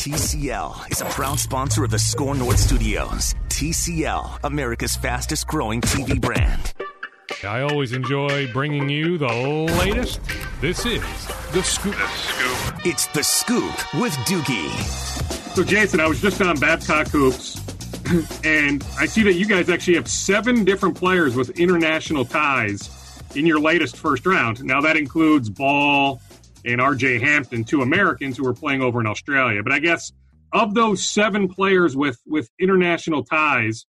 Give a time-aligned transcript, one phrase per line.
[0.00, 3.34] TCL is a proud sponsor of the Score North Studios.
[3.50, 6.72] TCL, America's fastest growing TV brand.
[7.44, 10.22] I always enjoy bringing you the latest.
[10.62, 11.02] This is
[11.52, 11.94] The Scoop.
[11.94, 12.86] The Scoop.
[12.86, 14.70] It's The Scoop with Doogie.
[15.54, 17.60] So, Jason, I was just on Babcock Hoops,
[18.42, 22.88] and I see that you guys actually have seven different players with international ties
[23.36, 24.64] in your latest first round.
[24.64, 26.22] Now, that includes Ball
[26.64, 29.62] and RJ Hampton, two Americans who were playing over in Australia.
[29.62, 30.12] But I guess
[30.52, 33.86] of those seven players with, with international ties,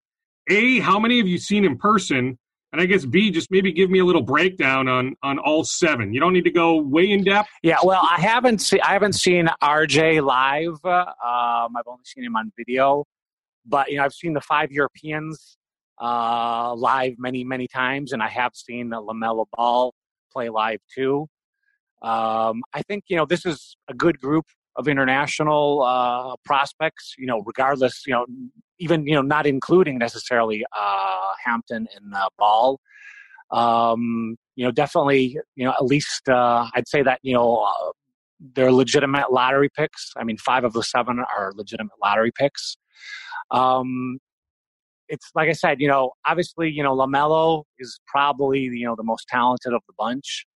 [0.49, 2.39] A, how many have you seen in person?
[2.73, 6.15] And I guess B, just maybe give me a little breakdown on on all seven.
[6.15, 7.49] You don't need to go way in depth.
[7.65, 10.79] Yeah, well, I haven't seen I haven't seen RJ live.
[10.85, 13.07] Um, I've only seen him on video,
[13.67, 15.59] but you know I've seen the five Europeans
[16.01, 19.93] uh, live many many times, and I have seen Lamelo Ball
[20.33, 21.27] play live too.
[22.03, 24.47] Um, I think you know this is a good group
[24.77, 27.15] of international uh, prospects.
[27.19, 28.27] You know, regardless, you know,
[28.79, 32.81] even you know, not including necessarily uh, Hampton and uh, Ball.
[33.51, 37.91] Um, you know, definitely, you know, at least uh, I'd say that you know uh,
[38.55, 40.13] they're legitimate lottery picks.
[40.17, 42.77] I mean, five of the seven are legitimate lottery picks.
[43.51, 44.19] Um,
[45.09, 49.03] it's like I said, you know, obviously, you know, Lamelo is probably you know the
[49.05, 50.47] most talented of the bunch.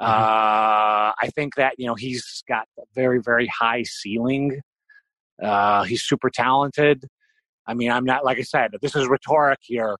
[0.00, 0.10] Mm-hmm.
[0.10, 4.60] Uh, I think that you know he's got a very very high ceiling.
[5.42, 7.06] Uh, he's super talented.
[7.66, 8.72] I mean, I'm not like I said.
[8.82, 9.96] This is rhetoric here.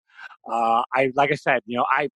[0.51, 2.09] Uh, I like I said, you know, I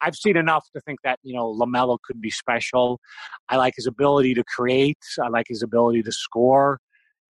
[0.00, 3.00] I've seen enough to think that you know Lamelo could be special.
[3.48, 4.98] I like his ability to create.
[5.20, 6.78] I like his ability to score.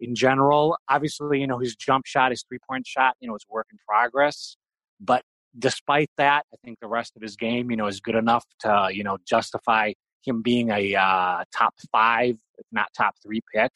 [0.01, 3.45] In general, obviously, you know his jump shot, his three point shot, you know, is
[3.49, 4.57] work in progress.
[5.01, 5.23] But
[5.59, 8.89] despite that, I think the rest of his game, you know, is good enough to
[8.93, 9.93] you know justify
[10.25, 13.73] him being a uh, top five, if not top three pick.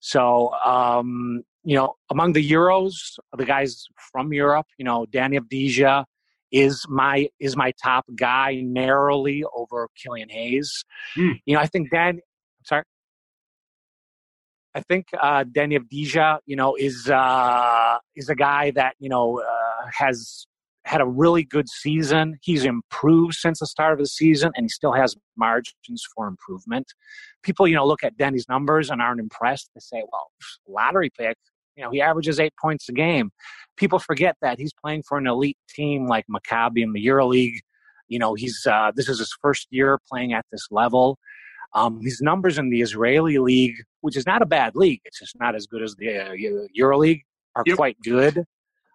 [0.00, 2.92] So, um, you know, among the Euros,
[3.36, 6.04] the guys from Europe, you know, Danny Avdija
[6.52, 10.84] is my is my top guy narrowly over Killian Hayes.
[11.16, 11.40] Mm.
[11.46, 12.20] You know, I think Dan.
[12.64, 12.84] Sorry.
[14.74, 19.40] I think uh, Danny Avdija, you know, is uh, is a guy that you know
[19.40, 20.46] uh, has
[20.84, 22.38] had a really good season.
[22.42, 26.92] He's improved since the start of the season, and he still has margins for improvement.
[27.42, 29.70] People, you know, look at Deni's numbers and aren't impressed.
[29.74, 30.30] They say, "Well,
[30.68, 31.36] lottery pick.
[31.76, 33.30] You know, he averages eight points a game."
[33.76, 37.58] People forget that he's playing for an elite team like Maccabi in the EuroLeague.
[38.08, 41.18] You know, he's uh, this is his first year playing at this level.
[41.74, 45.34] Um, his numbers in the Israeli league, which is not a bad league, it's just
[45.40, 46.32] not as good as the uh,
[46.78, 47.22] EuroLeague,
[47.56, 47.76] are yep.
[47.76, 48.44] quite good.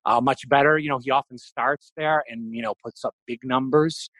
[0.05, 0.77] Uh, much better.
[0.77, 4.11] You know, he often starts there and, you know, puts up big numbers.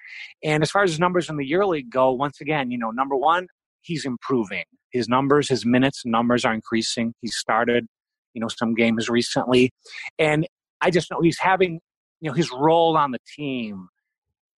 [0.44, 3.16] And as far as his numbers in the EuroLeague go, once again, you know, number
[3.16, 3.46] one,
[3.82, 4.64] he's improving.
[4.92, 7.14] His numbers, his minutes numbers are increasing.
[7.22, 7.86] He started,
[8.34, 9.70] you know, some games recently.
[10.18, 10.48] And
[10.82, 11.82] I just know he's having,
[12.20, 13.90] you know, his role on the team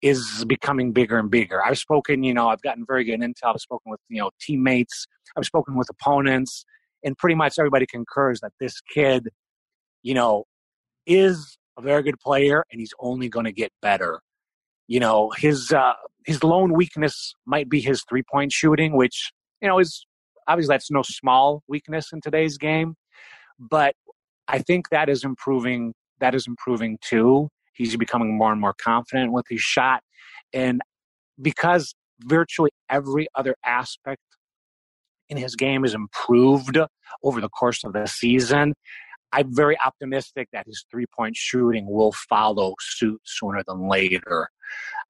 [0.02, 1.64] is becoming bigger and bigger.
[1.64, 3.54] I've spoken, you know, I've gotten very good intel.
[3.54, 5.06] I've spoken with, you know, teammates.
[5.38, 6.66] I've spoken with opponents,
[7.04, 9.30] and pretty much everybody concurs that this kid,
[10.04, 10.46] you know,
[11.06, 14.22] is a very good player, and he's only going to get better.
[14.88, 15.94] You know, his uh,
[16.26, 19.32] his lone weakness might be his three point shooting, which
[19.62, 20.06] you know is
[20.48, 22.96] obviously that's no small weakness in today's game,
[23.60, 23.96] but
[24.48, 25.94] I think that is improving.
[26.20, 27.50] That is improving too.
[27.74, 30.02] He's becoming more and more confident with his shot.
[30.54, 30.82] And
[31.42, 34.22] because virtually every other aspect
[35.30, 36.78] in his game is improved
[37.24, 38.74] over the course of the season,
[39.32, 44.50] I'm very optimistic that his three point shooting will follow suit sooner than later.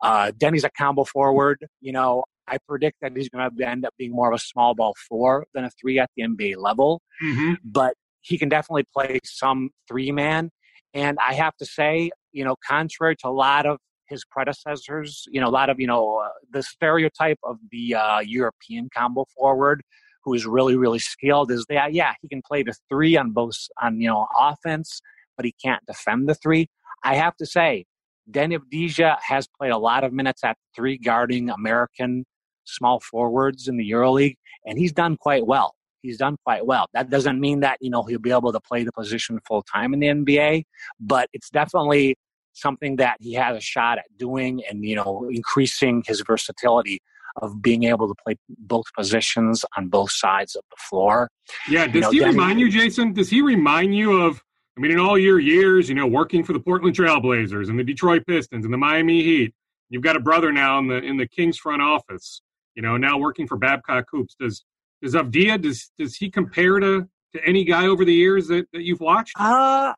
[0.01, 1.65] Uh, Deni's a combo forward.
[1.81, 4.75] You know, I predict that he's going to end up being more of a small
[4.75, 7.01] ball four than a three at the NBA level.
[7.23, 7.53] Mm-hmm.
[7.63, 10.51] But he can definitely play some three man.
[10.93, 15.39] And I have to say, you know, contrary to a lot of his predecessors, you
[15.39, 19.81] know, a lot of, you know, uh, the stereotype of the uh, European combo forward
[20.23, 23.55] who is really, really skilled is that, yeah, he can play the three on both,
[23.81, 25.01] on, you know, offense,
[25.35, 26.67] but he can't defend the three.
[27.03, 27.85] I have to say,
[28.29, 32.25] Danny Avdija has played a lot of minutes at three guarding American
[32.65, 34.35] small forwards in the EuroLeague,
[34.65, 36.87] and he's done quite well he's done quite well.
[36.93, 39.93] That doesn't mean that, you know, he'll be able to play the position full time
[39.93, 40.63] in the NBA,
[40.99, 42.15] but it's definitely
[42.53, 46.99] something that he has a shot at doing and, you know, increasing his versatility
[47.41, 51.29] of being able to play both positions on both sides of the floor.
[51.69, 53.13] Yeah, does you know, he remind you, Jason?
[53.13, 54.41] Does he remind you of
[54.77, 57.83] I mean, in all your years, you know, working for the Portland Trailblazers and the
[57.83, 59.53] Detroit Pistons and the Miami Heat,
[59.89, 62.41] you've got a brother now in the in the Kings front office.
[62.75, 64.35] You know, now working for Babcock Hoops.
[64.39, 64.63] Does
[65.01, 68.83] Does Avdija does does he compare to to any guy over the years that, that
[68.83, 69.33] you've watched?
[69.39, 69.93] Uh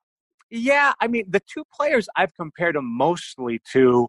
[0.50, 4.08] yeah, I mean the two players I've compared him mostly to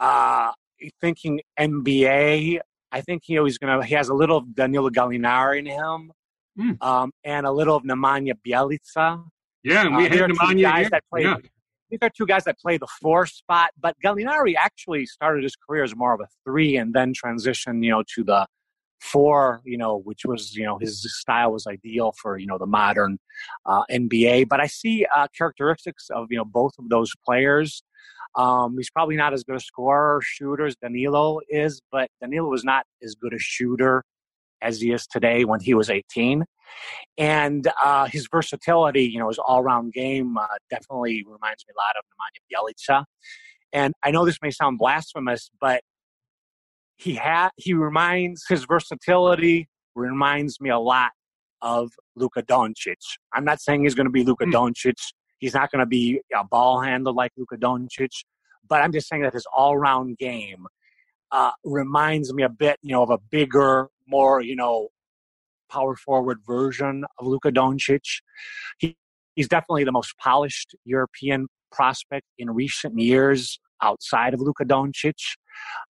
[0.00, 0.52] uh
[1.00, 2.60] thinking NBA,
[2.92, 6.12] I think he always gonna he has a little of Danilo Gallinari in him.
[6.58, 6.82] Mm.
[6.82, 9.22] Um, and a little of Nemanja Bjelica.
[9.62, 11.24] Yeah, and we uh, had Nemanja guys that play.
[11.24, 11.36] Yeah.
[11.90, 15.84] These are two guys that play the four spot, but Gallinari actually started his career
[15.84, 18.46] as more of a three and then transitioned, you know, to the
[19.00, 22.66] four, you know, which was, you know, his style was ideal for, you know, the
[22.66, 23.18] modern
[23.64, 24.48] uh, NBA.
[24.48, 27.82] But I see uh, characteristics of, you know, both of those players.
[28.34, 32.64] Um, he's probably not as good a scorer shooter as Danilo is, but Danilo was
[32.64, 34.04] not as good a shooter
[34.60, 36.44] as he is today when he was 18.
[37.16, 41.96] And uh, his versatility, you know, his all-round game uh, definitely reminds me a lot
[41.96, 43.04] of Nemanja Bjelica.
[43.72, 45.82] And I know this may sound blasphemous, but
[46.96, 51.10] he had he reminds his versatility reminds me a lot
[51.62, 52.96] of Luka Doncic.
[53.32, 54.52] I'm not saying he's going to be Luka mm.
[54.52, 54.98] Doncic.
[55.38, 58.10] He's not going to be a ball handler like Luka Doncic,
[58.68, 60.66] but I'm just saying that his all-round game
[61.32, 64.88] uh, reminds me a bit, you know, of a bigger, more, you know,
[65.70, 68.20] power forward version of Luka Doncic.
[68.78, 68.96] He,
[69.34, 75.36] he's definitely the most polished European prospect in recent years outside of Luka Doncic.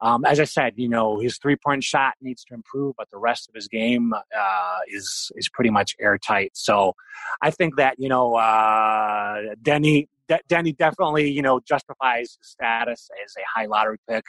[0.01, 3.19] Um, as I said, you know, his three point shot needs to improve, but the
[3.19, 6.51] rest of his game uh, is is pretty much airtight.
[6.55, 6.95] So
[7.43, 13.09] I think that you know, uh, Deni De- Deni definitely you know justifies his status
[13.25, 14.25] as a high lottery pick.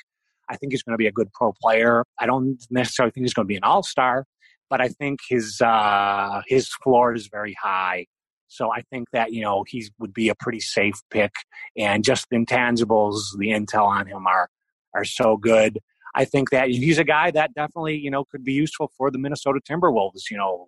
[0.49, 2.03] I think he's going to be a good pro player.
[2.19, 4.25] I don't necessarily think he's going to be an all star,
[4.69, 8.05] but I think his uh, his floor is very high.
[8.47, 11.33] So I think that you know he would be a pretty safe pick,
[11.75, 14.49] and just the intangibles, the intel on him are
[14.93, 15.79] are so good.
[16.15, 19.17] I think that he's a guy that definitely you know could be useful for the
[19.17, 20.29] Minnesota Timberwolves.
[20.31, 20.65] You know,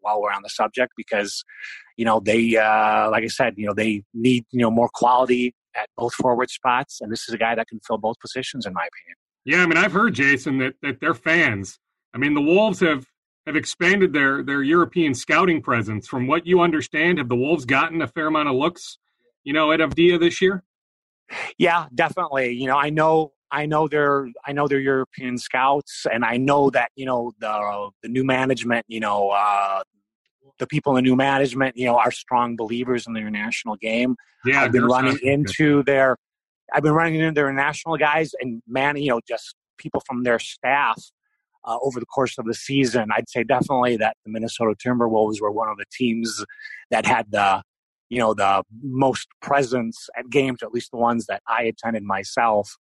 [0.00, 1.44] while we're on the subject, because
[1.96, 5.54] you know they, uh, like I said, you know they need you know more quality
[5.74, 8.72] at both forward spots, and this is a guy that can fill both positions, in
[8.72, 9.16] my opinion.
[9.44, 11.78] Yeah, I mean, I've heard Jason that that they're fans.
[12.14, 13.06] I mean, the Wolves have
[13.46, 16.08] have expanded their their European scouting presence.
[16.08, 18.98] From what you understand, have the Wolves gotten a fair amount of looks,
[19.44, 20.64] you know, at Avdija this year?
[21.58, 22.52] Yeah, definitely.
[22.52, 26.70] You know, I know I know they're I know they're European scouts, and I know
[26.70, 29.82] that you know the the new management, you know, uh,
[30.58, 34.16] the people in the new management, you know, are strong believers in the international game.
[34.44, 35.86] Yeah, I've been running into good.
[35.86, 36.16] their
[36.72, 40.38] I've been running into their national guys and man, you know, just people from their
[40.38, 41.00] staff
[41.66, 43.08] uh, over the course of the season.
[43.14, 46.44] I'd say definitely that the Minnesota Timberwolves were one of the teams
[46.90, 47.62] that had the
[48.08, 52.76] you know the most presence at games, at least the ones that I attended myself.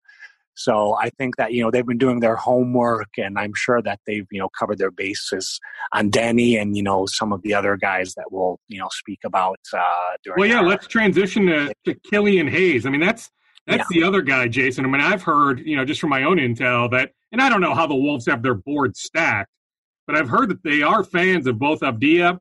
[0.58, 4.00] So I think that you know they've been doing their homework, and I'm sure that
[4.08, 5.60] they've you know covered their bases
[5.94, 9.20] on Danny and you know some of the other guys that we'll you know speak
[9.26, 9.60] about.
[9.74, 9.82] Uh,
[10.24, 12.86] during well, yeah, our- let's transition to, to Killian Hayes.
[12.86, 13.30] I mean, that's
[13.68, 14.02] that's yeah.
[14.02, 14.86] the other guy, Jason.
[14.86, 17.62] I mean, I've heard you know just from my own intel that, and I don't
[17.62, 19.50] know how the Wolves have their board stacked,
[20.08, 22.38] but I've heard that they are fans of both Avdija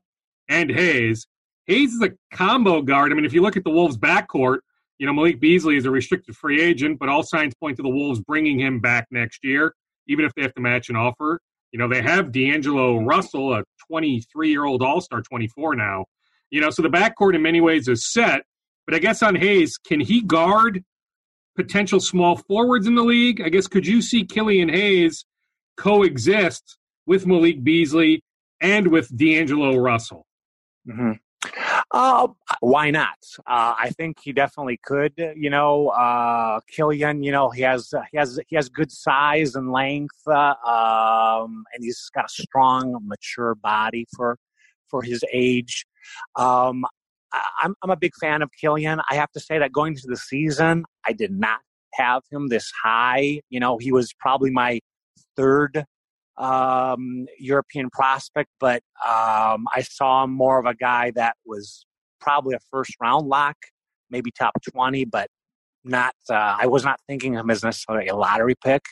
[0.49, 1.27] and Hayes.
[1.67, 3.11] Hayes is a combo guard.
[3.11, 4.59] I mean, if you look at the Wolves' backcourt,
[4.99, 7.89] you know, Malik Beasley is a restricted free agent, but all signs point to the
[7.89, 9.73] Wolves bringing him back next year,
[10.07, 11.39] even if they have to match an offer.
[11.71, 16.05] You know, they have D'Angelo Russell, a 23 year old All Star, 24 now.
[16.51, 18.43] You know, so the backcourt in many ways is set.
[18.85, 20.83] But I guess on Hayes, can he guard
[21.55, 23.41] potential small forwards in the league?
[23.41, 25.25] I guess could you see Killian Hayes
[25.77, 28.23] coexist with Malik Beasley
[28.61, 30.25] and with D'Angelo Russell?
[30.87, 31.13] Mm-hmm.
[31.91, 32.27] Uh,
[32.59, 33.17] why not?
[33.39, 35.13] Uh, I think he definitely could.
[35.17, 37.23] You know, uh, Killian.
[37.23, 41.83] You know, he has he has he has good size and length, uh, um, and
[41.83, 44.37] he's got a strong, mature body for
[44.89, 45.85] for his age.
[46.35, 46.85] Um,
[47.61, 48.99] I'm I'm a big fan of Killian.
[49.09, 51.59] I have to say that going into the season, I did not
[51.93, 53.41] have him this high.
[53.49, 54.79] You know, he was probably my
[55.35, 55.85] third
[56.37, 61.85] um, European prospect, but um, I saw him more of a guy that was
[62.19, 63.55] probably a first round lock,
[64.09, 65.27] maybe top 20, but
[65.83, 68.83] not, uh, I was not thinking of him as necessarily a lottery pick.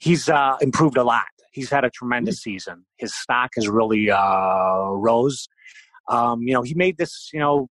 [0.00, 1.26] He's uh, improved a lot.
[1.52, 2.84] He's had a tremendous season.
[2.96, 5.46] His stock has really uh, rose.
[6.08, 7.68] Um, you know, he made this, you know,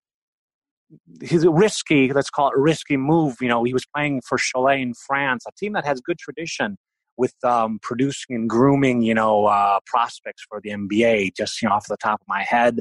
[1.21, 3.37] his risky, let's call it risky move.
[3.41, 6.77] You know, he was playing for Cholet in France, a team that has good tradition
[7.17, 11.35] with um, producing and grooming, you know, uh, prospects for the NBA.
[11.35, 12.79] Just you know, off the top of my head,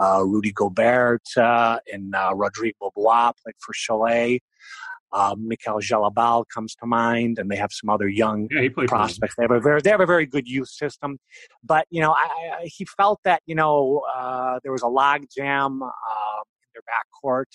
[0.00, 4.40] uh, Rudy Gobert uh, and uh, Rodrigue Beaubois played for Cholet.
[5.12, 9.34] Uh, Mickaël Gelabale comes to mind, and they have some other young yeah, prospects.
[9.36, 11.18] They have a very they have a very good youth system,
[11.64, 15.22] but you know, I, I, he felt that you know uh, there was a log
[15.36, 15.88] jam uh,
[16.64, 17.46] in their backcourt,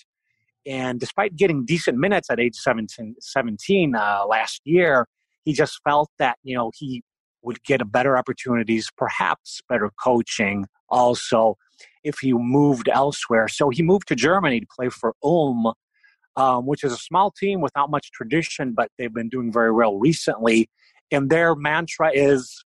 [0.66, 5.06] and despite getting decent minutes at age 17, 17 uh, last year,
[5.44, 7.02] he just felt that you know he
[7.42, 11.56] would get a better opportunities, perhaps better coaching, also
[12.04, 13.48] if he moved elsewhere.
[13.48, 15.72] So he moved to Germany to play for Ulm
[16.36, 19.98] um, which is a small team without much tradition, but they've been doing very well
[19.98, 20.68] recently.
[21.10, 22.64] And their mantra is,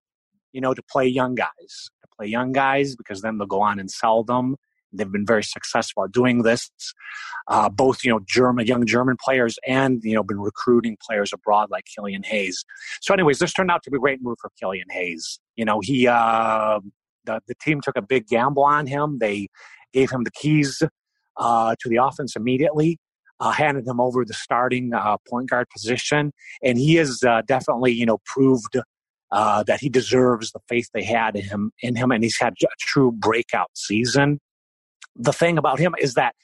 [0.53, 3.79] you know, to play young guys, to play young guys because then they'll go on
[3.79, 4.55] and sell them.
[4.93, 6.71] They've been very successful at doing this.
[7.47, 11.69] Uh, both, you know, German young German players and you know been recruiting players abroad
[11.69, 12.63] like Killian Hayes.
[13.01, 15.39] So, anyways, this turned out to be a great move for Killian Hayes.
[15.57, 16.79] You know, he uh,
[17.25, 19.17] the the team took a big gamble on him.
[19.19, 19.49] They
[19.91, 20.81] gave him the keys
[21.35, 22.97] uh, to the offense immediately
[23.39, 26.31] uh, handed him over the starting uh, point guard position,
[26.63, 28.77] and he has uh, definitely, you know, proved
[29.31, 32.53] uh, that he deserves the faith they had in him, in him, and he's had
[32.63, 34.39] a true breakout season.
[35.15, 36.35] The thing about him is that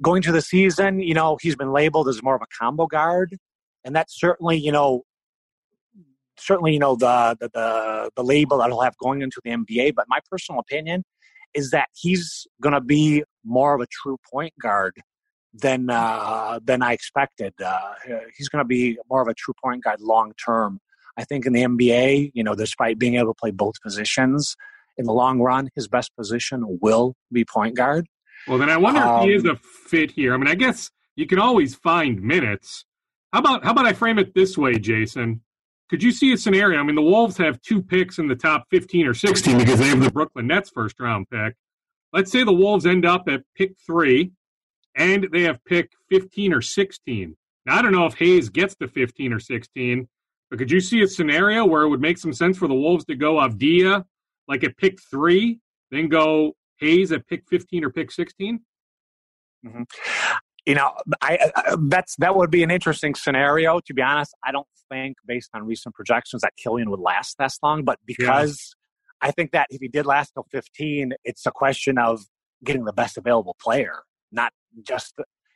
[0.00, 3.36] going to the season, you know, he's been labeled as more of a combo guard,
[3.84, 5.02] and that's certainly, you know,
[6.38, 9.94] certainly, you know, the the the, the label that he'll have going into the NBA.
[9.94, 11.04] But my personal opinion
[11.54, 14.94] is that he's going to be more of a true point guard
[15.54, 17.54] than uh, than I expected.
[17.60, 17.94] Uh,
[18.36, 20.80] he's going to be more of a true point guard long term.
[21.16, 24.56] I think in the NBA, you know, despite being able to play both positions,
[24.96, 28.06] in the long run, his best position will be point guard.
[28.46, 29.56] Well, then I wonder um, if he is um, a
[29.88, 30.34] fit here.
[30.34, 32.84] I mean, I guess you can always find minutes.
[33.32, 35.42] How about how about I frame it this way, Jason?
[35.88, 36.80] Could you see a scenario?
[36.80, 39.88] I mean, the Wolves have two picks in the top 15 or 16 because they
[39.88, 41.54] have the Brooklyn Nets first round pick.
[42.14, 44.32] Let's say the Wolves end up at pick three
[44.96, 47.36] and they have pick 15 or 16.
[47.66, 50.08] Now, I don't know if Hayes gets to 15 or 16,
[50.50, 53.04] but could you see a scenario where it would make some sense for the Wolves
[53.06, 54.04] to go Avdija
[54.48, 58.60] like at pick three, then go Hayes at pick 15 or pick 16?
[59.64, 59.82] Mm-hmm.
[60.66, 63.80] You know, I, I, that's that would be an interesting scenario.
[63.80, 67.58] To be honest, I don't think, based on recent projections, that Killian would last this
[67.62, 67.82] long.
[67.84, 68.76] But because
[69.22, 69.28] yeah.
[69.28, 72.20] I think that if he did last till 15, it's a question of
[72.64, 74.52] getting the best available player not
[74.86, 75.14] just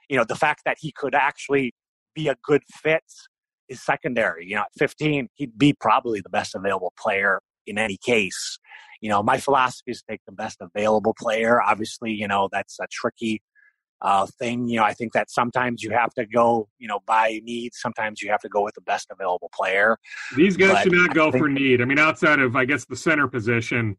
[0.08, 1.74] you know the fact that he could actually
[2.14, 3.04] be a good fit
[3.68, 4.46] is secondary.
[4.46, 8.58] You know, at 15, he'd be probably the best available player in any case.
[9.00, 11.60] You know, my philosophy is take the best available player.
[11.62, 13.42] Obviously, you know that's a tricky
[14.00, 14.68] uh, thing.
[14.68, 17.74] You know, I think that sometimes you have to go, you know, by need.
[17.74, 19.98] Sometimes you have to go with the best available player.
[20.34, 21.82] These guys but should not go for need.
[21.82, 23.96] I mean, outside of I guess the center position,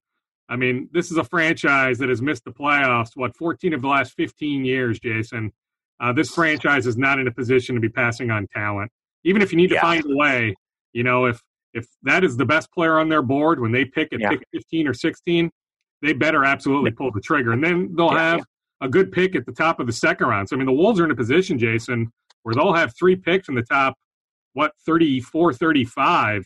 [0.50, 3.88] I mean, this is a franchise that has missed the playoffs, what, 14 of the
[3.88, 5.52] last 15 years, Jason.
[6.00, 8.92] Uh, this franchise is not in a position to be passing on talent.
[9.24, 10.56] Even if you need to find a way,
[10.94, 11.42] you know, if
[11.74, 14.30] if that is the best player on their board when they pick at yeah.
[14.30, 15.52] pick 15 or 16,
[16.02, 17.52] they better absolutely pull the trigger.
[17.52, 18.46] And then they'll yeah, have
[18.82, 20.50] a good pick at the top of the second round.
[20.50, 22.12] So, I mean, the Wolves are in a position, Jason,
[22.44, 23.96] where they'll have three picks in the top,
[24.54, 26.46] what, 34, 35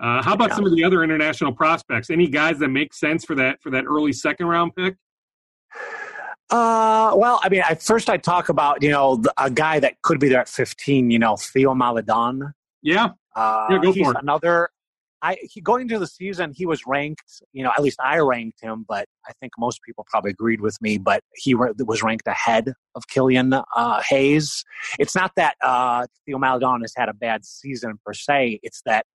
[0.00, 2.10] uh, how about some of the other international prospects?
[2.10, 4.96] Any guys that make sense for that for that early second round pick?
[6.50, 10.20] Uh, well, I mean, I, first I talk about you know a guy that could
[10.20, 11.10] be there at fifteen.
[11.10, 12.54] You know, Theo Maledon.
[12.80, 14.16] Yeah, uh, yeah, go for it.
[14.22, 14.70] Another.
[15.20, 17.42] I he, going into the season, he was ranked.
[17.52, 20.80] You know, at least I ranked him, but I think most people probably agreed with
[20.80, 20.96] me.
[20.96, 24.64] But he was ranked ahead of Killian uh, Hayes.
[25.00, 28.60] It's not that uh, Theo Maledon has had a bad season per se.
[28.62, 29.06] It's that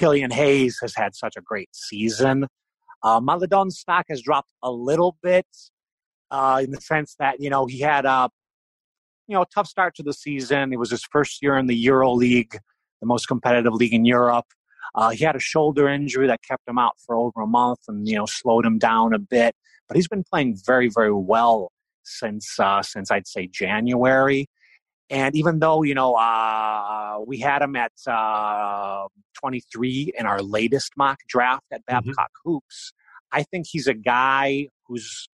[0.00, 2.46] Killian Hayes has had such a great season.
[3.02, 5.46] Uh, Maledon's stock has dropped a little bit
[6.30, 8.30] uh, in the sense that, you know, he had a,
[9.28, 10.72] you know, tough start to the season.
[10.72, 12.56] It was his first year in the Euro League,
[13.02, 14.46] the most competitive league in Europe.
[14.94, 18.08] Uh, he had a shoulder injury that kept him out for over a month and,
[18.08, 19.54] you know, slowed him down a bit.
[19.86, 21.72] But he's been playing very, very well
[22.04, 24.46] since, uh, since I'd say January.
[25.10, 29.08] And even though, you know, uh, we had him at uh,
[29.40, 32.08] 23 in our latest mock draft at mm-hmm.
[32.08, 32.50] Babcock mm-hmm.
[32.50, 32.92] Hoops,
[33.32, 35.28] I think he's a guy whose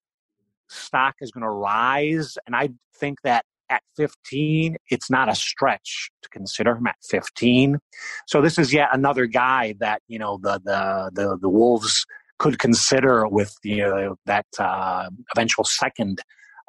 [0.70, 2.38] stock is going to rise.
[2.48, 7.80] And I think that at 15, it's not a stretch to consider him at 15.
[8.28, 12.06] So this is yet another guy that, you know, the, the, the, the Wolves
[12.38, 16.20] could consider with you know, that uh, eventual second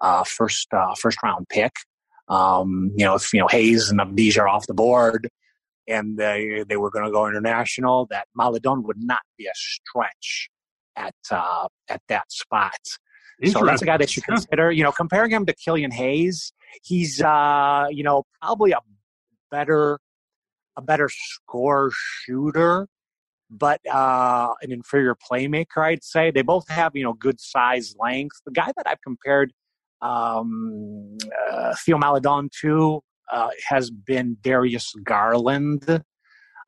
[0.00, 1.72] uh, first uh, first round pick.
[2.28, 5.28] Um, you know, if you know Hayes and Avdija are off the board,
[5.88, 10.50] and they they were going to go international, that Maledon would not be a stretch
[10.96, 12.78] at uh, at that spot.
[13.44, 14.72] So that's a guy that you consider.
[14.72, 16.52] You know, comparing him to Killian Hayes,
[16.82, 18.80] he's uh, you know probably a
[19.50, 19.98] better
[20.76, 22.88] a better score shooter,
[23.50, 25.84] but uh, an inferior playmaker.
[25.84, 28.40] I'd say they both have you know good size, length.
[28.44, 29.52] The guy that I've compared
[30.02, 31.16] um,
[31.50, 36.02] uh, Theo Maledon, too, uh, has been Darius Garland.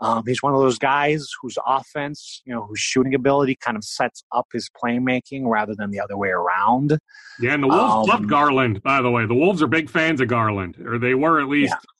[0.00, 3.82] Um, he's one of those guys whose offense, you know, whose shooting ability kind of
[3.82, 6.99] sets up his playmaking rather than the other way around.
[7.40, 9.26] Yeah, and the Wolves um, love Garland, by the way.
[9.26, 11.90] The Wolves are big fans of Garland, or they were at least yeah.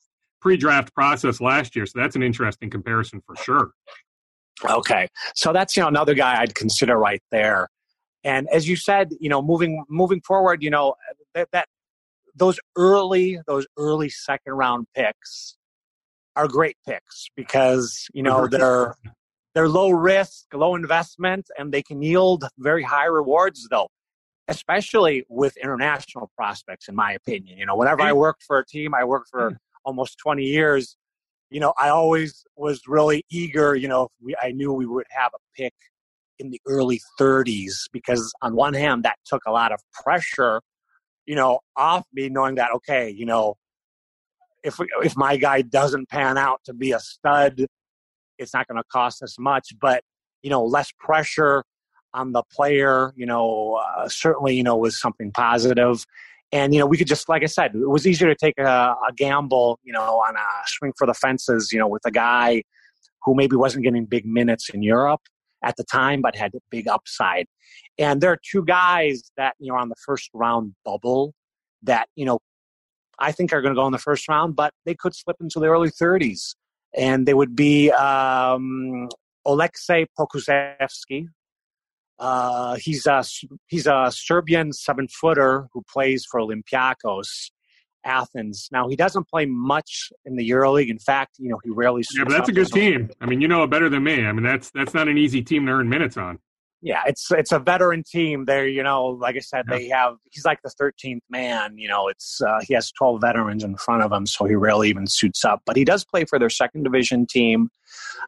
[0.41, 1.85] pre-draft process last year.
[1.85, 3.71] So that's an interesting comparison for sure.
[4.63, 7.67] Okay, so that's you know another guy I'd consider right there.
[8.23, 10.95] And as you said, you know, moving moving forward, you know
[11.39, 11.67] that, that
[12.35, 15.57] those early those early second round picks
[16.35, 18.95] are great picks because you know they're
[19.55, 23.67] they're low risk, low investment, and they can yield very high rewards.
[23.69, 23.89] Though,
[24.47, 28.93] especially with international prospects, in my opinion, you know, whenever I worked for a team,
[28.93, 29.55] I worked for mm-hmm.
[29.85, 30.95] almost twenty years.
[31.49, 33.75] You know, I always was really eager.
[33.75, 35.73] You know, we, I knew we would have a pick
[36.39, 40.61] in the early 30s because, on one hand, that took a lot of pressure,
[41.29, 43.55] you know, off me, knowing that okay, you know,
[44.63, 47.67] if if my guy doesn't pan out to be a stud,
[48.39, 49.67] it's not going to cost us much.
[49.79, 50.01] But
[50.41, 51.63] you know, less pressure
[52.15, 53.13] on the player.
[53.15, 56.03] You know, uh, certainly you know was something positive.
[56.51, 58.95] And you know, we could just, like I said, it was easier to take a,
[59.07, 62.63] a gamble, you know, on a swing for the fences, you know, with a guy
[63.23, 65.21] who maybe wasn't getting big minutes in Europe
[65.63, 67.47] at the time, but had a big upside.
[67.97, 71.33] And there are two guys that you know on the first round bubble
[71.83, 72.39] that you know
[73.19, 75.59] I think are going to go in the first round, but they could slip into
[75.59, 76.55] the early 30s.
[76.95, 79.09] And they would be um,
[79.45, 81.25] Aleksej Pokusevski.
[82.17, 83.23] Uh, he's a
[83.67, 87.51] he's a Serbian seven footer who plays for Olympiacos
[88.05, 88.69] Athens.
[88.71, 90.89] Now he doesn't play much in the EuroLeague.
[90.89, 92.03] In fact, you know he rarely.
[92.15, 93.09] Yeah, but that's a good team.
[93.21, 94.25] I mean, you know it better than me.
[94.25, 96.39] I mean, that's that's not an easy team to earn minutes on
[96.81, 98.45] yeah, it's it's a veteran team.
[98.45, 99.77] There, you know, like I said, yeah.
[99.77, 100.15] they have.
[100.31, 101.77] He's like the thirteenth man.
[101.77, 104.89] You know, it's uh, he has twelve veterans in front of him, so he rarely
[104.89, 105.61] even suits up.
[105.65, 107.69] But he does play for their second division team,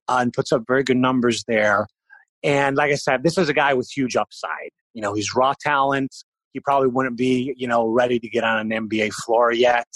[0.07, 1.87] uh, and puts up very good numbers there.
[2.43, 4.71] And like I said, this is a guy with huge upside.
[4.93, 6.13] You know, he's raw talent.
[6.53, 9.87] He probably wouldn't be, you know, ready to get on an NBA floor yet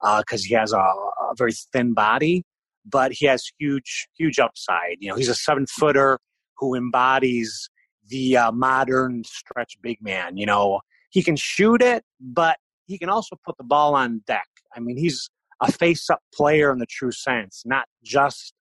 [0.00, 2.44] because uh, he has a, a very thin body,
[2.84, 4.96] but he has huge, huge upside.
[5.00, 6.18] You know, he's a seven footer
[6.58, 7.68] who embodies
[8.08, 10.36] the uh, modern stretch big man.
[10.36, 14.48] You know, he can shoot it, but he can also put the ball on deck.
[14.74, 15.28] I mean, he's
[15.60, 18.54] a face up player in the true sense, not just,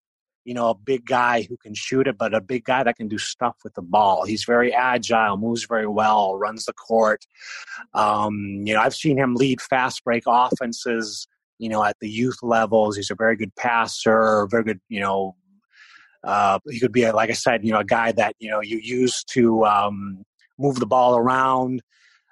[0.48, 3.10] you know, a big guy who can shoot it, but a big guy that can
[3.10, 4.24] do stuff with the ball.
[4.24, 7.28] He's very agile, moves very well, runs the court.
[7.94, 11.28] Um, you know, I've seen him lead fast break offenses,
[11.60, 12.96] you know, at the youth levels.
[12.96, 15.36] He's a very good passer, very good, you know,
[16.24, 18.62] uh, he could be, a, like I said, you know, a guy that you know
[18.62, 20.24] you use to um,
[20.58, 21.82] move the ball around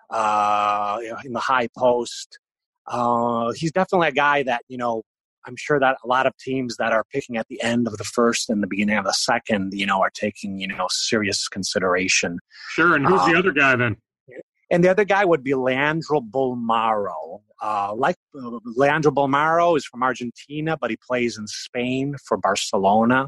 [0.09, 2.39] uh, in the high post.
[2.87, 5.03] Uh, he's definitely a guy that you know.
[5.45, 8.03] I'm sure that a lot of teams that are picking at the end of the
[8.03, 12.39] first and the beginning of the second, you know, are taking you know serious consideration.
[12.69, 12.95] Sure.
[12.95, 13.97] And who's the um, other guy then?
[14.71, 17.41] And the other guy would be Leandro Bolmaro.
[17.61, 23.27] Uh, like uh, Leandro Bolmaro is from Argentina, but he plays in Spain for Barcelona.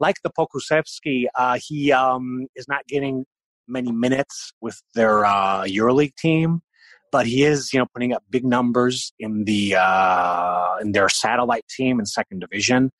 [0.00, 3.26] Like the Pokusevski, uh, he um, is not getting
[3.68, 6.62] many minutes with their uh, EuroLeague team,
[7.12, 11.66] but he is, you know, putting up big numbers in the uh, in their satellite
[11.68, 12.90] team in second division.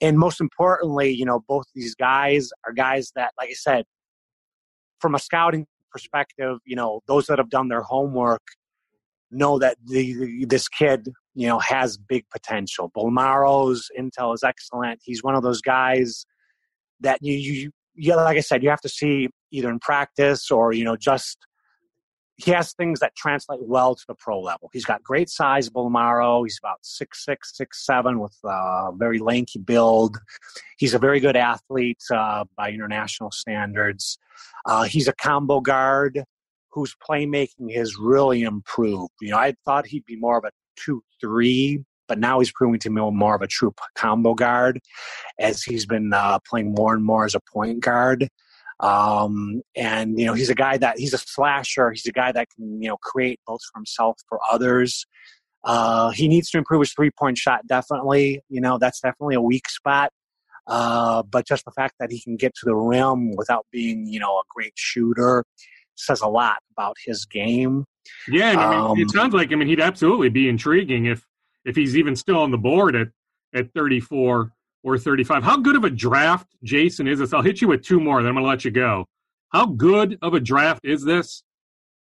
[0.00, 3.84] And most importantly, you know, both these guys are guys that, like I said,
[5.00, 8.42] from a scouting perspective, you know, those that have done their homework
[9.30, 12.90] know that the, this kid, you know, has big potential.
[12.96, 15.00] Bolmaro's intel is excellent.
[15.02, 16.24] He's one of those guys
[17.00, 20.72] that you, you, yeah, like I said, you have to see either in practice or
[20.72, 21.38] you know just
[22.38, 24.70] he has things that translate well to the pro level.
[24.72, 26.44] He's got great size, Bolmaro.
[26.44, 30.16] He's about six six, six seven, with a very lanky build.
[30.78, 34.18] He's a very good athlete uh, by international standards.
[34.64, 36.22] Uh, he's a combo guard
[36.70, 39.12] whose playmaking has really improved.
[39.20, 42.78] You know, I thought he'd be more of a two three, but now he's proving
[42.80, 44.78] to me more of a true combo guard
[45.40, 48.28] as he's been uh, playing more and more as a point guard.
[48.80, 51.90] Um, and you know, he's a guy that he's a slasher.
[51.90, 55.04] He's a guy that can you know create both for himself for others.
[55.64, 57.66] Uh, he needs to improve his three point shot.
[57.66, 60.10] Definitely, you know, that's definitely a weak spot.
[60.66, 64.20] Uh, but just the fact that he can get to the rim without being, you
[64.20, 65.44] know, a great shooter
[65.96, 67.84] says a lot about his game.
[68.28, 71.26] Yeah, I mean, um, it sounds like I mean he'd absolutely be intriguing if
[71.64, 73.08] if he's even still on the board at
[73.54, 74.52] at 34
[74.92, 75.42] or 35.
[75.42, 77.32] How good of a draft, Jason, is this?
[77.32, 79.06] I'll hit you with two more, then I'm going to let you go.
[79.50, 81.42] How good of a draft is this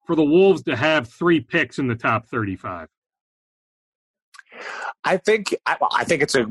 [0.05, 2.87] for the Wolves to have three picks in the top 35?
[5.03, 6.45] I think I, I, think it's a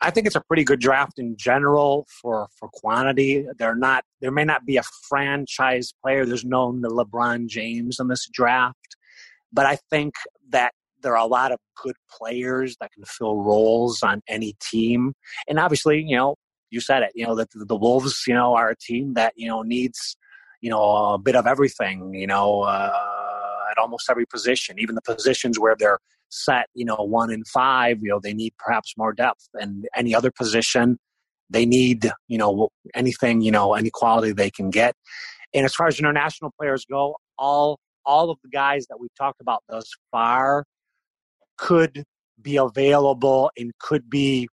[0.00, 3.46] I think it's a pretty good draft in general for for quantity.
[3.58, 6.24] They're not there may not be a franchise player.
[6.24, 8.96] There's no LeBron James in this draft,
[9.52, 10.14] but I think
[10.48, 10.72] that
[11.02, 15.14] there are a lot of good players that can fill roles on any team.
[15.48, 16.36] And obviously, you know,
[16.70, 17.10] you said it.
[17.14, 20.16] You know that the Wolves, you know, are a team that you know needs
[20.60, 22.14] you know a bit of everything.
[22.14, 22.92] You know, uh,
[23.70, 25.98] at almost every position, even the positions where they're
[26.30, 29.48] set, you know, one in five, you know, they need perhaps more depth.
[29.54, 30.98] And any other position,
[31.48, 34.94] they need, you know, anything, you know, any quality they can get.
[35.52, 39.40] And as far as international players go, all all of the guys that we've talked
[39.40, 40.64] about thus far
[41.60, 42.04] could
[42.40, 44.48] be available and could be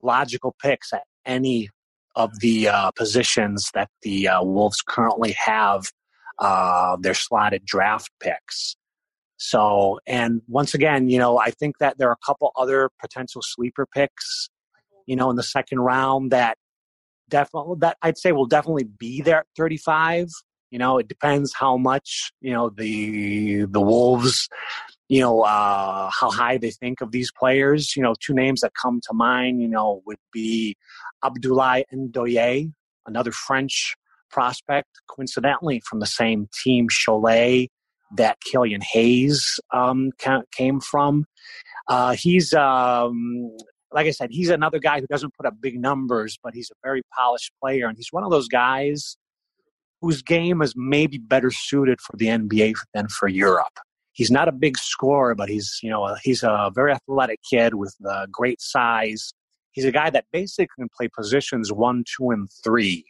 [0.00, 1.68] logical picks at any
[2.14, 5.90] of the uh, positions that the uh, Wolves currently have
[6.38, 8.76] uh, their slotted draft picks.
[9.38, 13.42] So, and once again, you know, I think that there are a couple other potential
[13.42, 14.48] sleeper picks,
[15.06, 16.58] you know, in the second round that
[17.28, 20.28] definitely that I'd say will definitely be there at 35.
[20.70, 24.48] You know, it depends how much you know the the Wolves,
[25.08, 27.96] you know, uh, how high they think of these players.
[27.96, 30.76] You know, two names that come to mind, you know, would be
[31.24, 32.72] Abdoulaye Ndoye,
[33.06, 33.94] another French
[34.30, 37.68] prospect, coincidentally from the same team, Cholet
[38.16, 40.10] that Killian Hayes um,
[40.52, 41.24] came from.
[41.88, 43.50] Uh, he's, um,
[43.92, 46.74] like I said, he's another guy who doesn't put up big numbers, but he's a
[46.86, 47.86] very polished player.
[47.86, 49.16] And he's one of those guys
[50.00, 53.78] whose game is maybe better suited for the NBA than for Europe.
[54.12, 57.94] He's not a big scorer, but he's, you know, he's a very athletic kid with
[58.08, 59.32] uh, great size.
[59.72, 63.06] He's a guy that basically can play positions one, two, and three.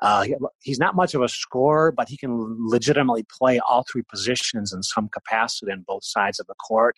[0.00, 0.26] Uh,
[0.62, 4.82] he's not much of a scorer, but he can legitimately play all three positions in
[4.82, 6.96] some capacity on both sides of the court.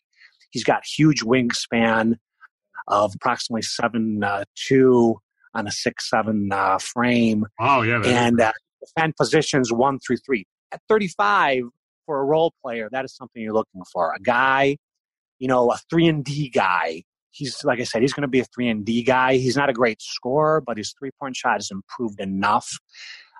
[0.50, 2.16] He's got huge wingspan
[2.88, 5.18] of approximately seven uh, two
[5.54, 7.46] on a six seven uh, frame.
[7.58, 8.52] Oh yeah, and uh,
[8.84, 10.46] defend positions one through three.
[10.72, 11.62] At thirty five
[12.10, 14.12] for a role player, that is something you're looking for.
[14.12, 14.76] A guy,
[15.38, 18.40] you know, a three and D guy he's like I said, he's going to be
[18.40, 19.36] a three and D guy.
[19.36, 22.68] He's not a great scorer, but his three point shot has improved enough.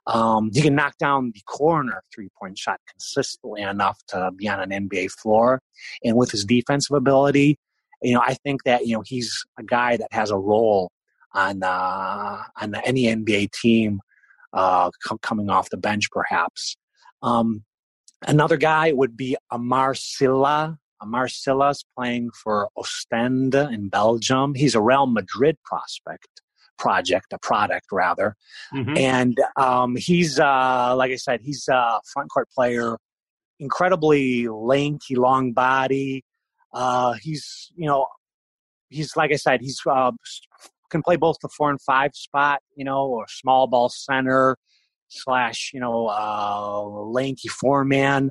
[0.06, 4.60] Um, he can knock down the corner three point shot consistently enough to be on
[4.60, 5.60] an NBA floor.
[6.04, 7.58] And with his defensive ability,
[8.02, 10.90] you know, I think that you know he's a guy that has a role
[11.34, 14.00] on uh, on any NBA team
[14.52, 16.76] uh, com- coming off the bench, perhaps.
[17.22, 17.64] Um,
[18.26, 20.78] another guy would be Amar Sylla.
[21.02, 24.54] Marcellus playing for Ostend in Belgium.
[24.54, 26.28] He's a Real Madrid prospect
[26.78, 28.36] project, a product rather.
[28.74, 28.96] Mm-hmm.
[28.96, 32.98] And um, he's, uh, like I said, he's a front court player,
[33.58, 36.24] incredibly lanky, long body.
[36.72, 38.06] Uh, he's, you know,
[38.88, 40.12] he's, like I said, he's uh,
[40.90, 44.56] can play both the four and five spot, you know, or small ball center
[45.10, 48.30] slash, you know, uh, lanky four man.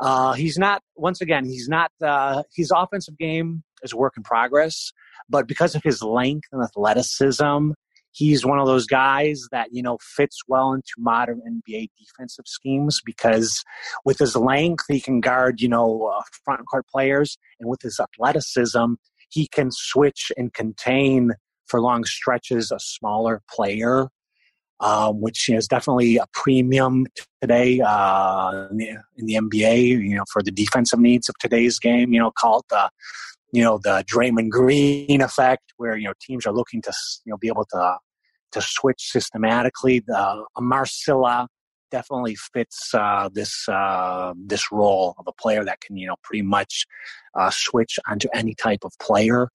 [0.00, 4.22] Uh, he's not, once again, he's not, uh, his offensive game is a work in
[4.22, 4.92] progress,
[5.28, 7.70] but because of his length and athleticism,
[8.10, 13.00] he's one of those guys that, you know, fits well into modern NBA defensive schemes
[13.04, 13.62] because
[14.04, 18.00] with his length, he can guard, you know, uh, front court players, and with his
[18.00, 18.94] athleticism,
[19.28, 21.32] he can switch and contain
[21.66, 24.08] for long stretches a smaller player
[24.80, 27.06] um, which is definitely a premium
[27.40, 29.86] today uh, in, the, in, the, NBA.
[29.88, 32.12] You know, for the defensive needs of today's game.
[32.12, 32.90] You know, called the
[33.52, 36.92] you know the Draymond Green effect, where you know teams are looking to
[37.24, 37.96] you know be able to
[38.52, 40.00] to switch systematically.
[40.06, 41.48] The Amar Sylla
[41.94, 46.42] definitely fits uh, this uh, this role of a player that can you know pretty
[46.42, 46.86] much
[47.38, 49.48] uh, switch onto any type of player.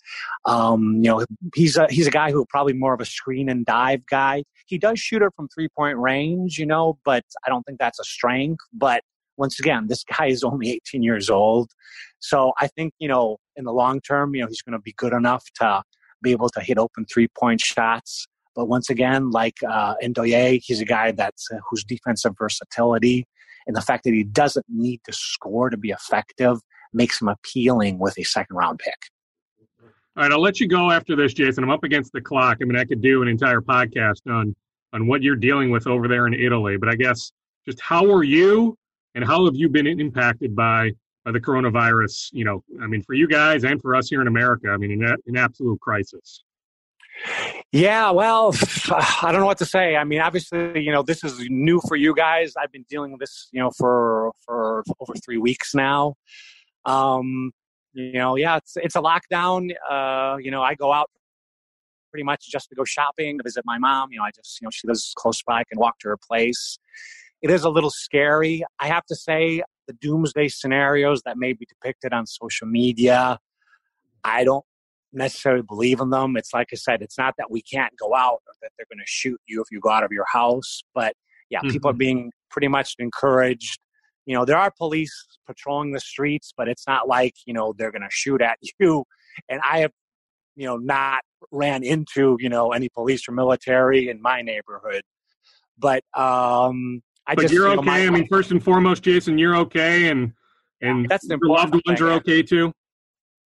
[0.45, 3.65] Um, you know, he's a he's a guy who probably more of a screen and
[3.65, 4.43] dive guy.
[4.67, 7.99] He does shoot it from three point range, you know, but I don't think that's
[7.99, 8.63] a strength.
[8.71, 9.04] But
[9.36, 11.71] once again, this guy is only 18 years old,
[12.19, 14.93] so I think you know in the long term, you know, he's going to be
[14.93, 15.84] good enough to
[16.21, 18.28] be able to hit open three point shots.
[18.60, 23.26] But once again, like uh, Ndoye, he's a guy that's uh, whose defensive versatility
[23.65, 26.58] and the fact that he doesn't need to score to be effective
[26.91, 28.98] makes him appealing with a second round pick.
[30.17, 31.63] All right, I'll let you go after this, Jason.
[31.63, 32.58] I'm up against the clock.
[32.62, 34.54] I mean, I could do an entire podcast on
[34.91, 37.32] on what you're dealing with over there in Italy, but I guess
[37.65, 38.78] just how are you
[39.15, 40.91] and how have you been impacted by
[41.24, 42.28] by the coronavirus?
[42.34, 44.91] You know, I mean, for you guys and for us here in America, I mean,
[45.02, 46.43] an, an absolute crisis.
[47.72, 48.54] Yeah, well,
[49.22, 49.96] I don't know what to say.
[49.96, 52.54] I mean, obviously, you know, this is new for you guys.
[52.62, 56.16] I've been dealing with this, you know, for for over three weeks now.
[56.86, 57.52] Um,
[57.94, 59.72] you know, yeah, it's it's a lockdown.
[59.90, 61.10] Uh, you know, I go out
[62.12, 64.12] pretty much just to go shopping, to visit my mom.
[64.12, 65.60] You know, I just, you know, she lives close by.
[65.60, 66.80] I can walk to her place.
[67.42, 68.64] It is a little scary.
[68.80, 73.40] I have to say, the doomsday scenarios that may be depicted on social media,
[74.24, 74.66] I don't
[75.13, 76.38] necessarily believe in them.
[76.38, 79.00] It's like I said, it's not that we can't go out or that they're going
[79.00, 80.84] to shoot you if you go out of your house.
[80.93, 81.13] But
[81.50, 81.69] yeah, mm-hmm.
[81.69, 83.80] people are being pretty much encouraged.
[84.26, 85.13] You know, there are police
[85.48, 89.04] patrolling the streets, but it's not like, you know, they're going to shoot at you.
[89.48, 89.91] And I have,
[90.56, 95.02] you know, not ran into, you know, any police or military in my neighborhood.
[95.78, 97.82] But um I but just you're okay.
[97.86, 100.34] My, I mean, first and foremost, Jason, you're okay, and
[100.82, 102.74] and that's your loved ones are okay too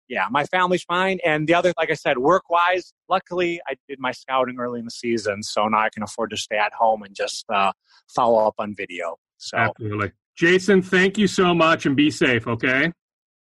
[0.09, 1.19] yeah, my family's fine.
[1.25, 4.85] And the other, like I said, work wise, luckily I did my scouting early in
[4.85, 7.73] the season, so now I can afford to stay at home and just uh,
[8.09, 9.17] follow up on video.
[9.39, 12.47] So absolutely, Jason, thank you so much, and be safe.
[12.47, 12.93] Okay.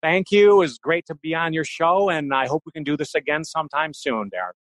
[0.02, 0.52] Thank you.
[0.52, 3.16] It was great to be on your show, and I hope we can do this
[3.16, 4.56] again sometime soon, Derek.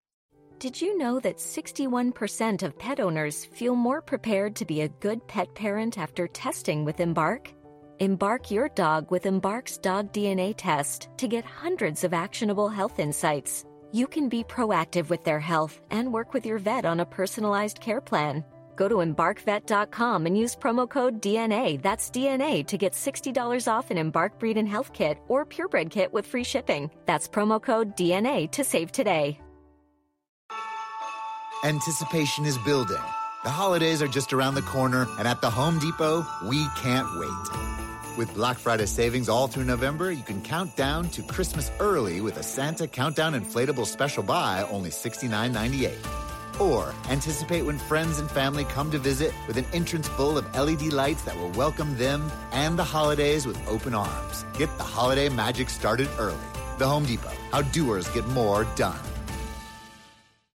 [0.58, 5.26] Did you know that 61% of pet owners feel more prepared to be a good
[5.28, 7.52] pet parent after testing with Embark?
[7.98, 13.64] Embark your dog with Embark's dog DNA test to get hundreds of actionable health insights.
[13.90, 17.80] You can be proactive with their health and work with your vet on a personalized
[17.80, 18.44] care plan.
[18.76, 23.96] Go to embarkvet.com and use promo code DNA, that's DNA, to get $60 off an
[23.96, 26.90] Embark Breed and Health Kit or Purebred Kit with free shipping.
[27.06, 29.40] That's promo code DNA to save today.
[31.64, 33.02] Anticipation is building.
[33.44, 37.85] The holidays are just around the corner, and at the Home Depot, we can't wait.
[38.16, 42.38] With Black Friday savings all through November, you can count down to Christmas early with
[42.38, 45.92] a Santa Countdown Inflatable Special Buy, only $69.98.
[46.58, 50.94] Or anticipate when friends and family come to visit with an entrance full of LED
[50.94, 54.46] lights that will welcome them and the holidays with open arms.
[54.56, 56.38] Get the holiday magic started early.
[56.78, 58.98] The Home Depot, how doers get more done.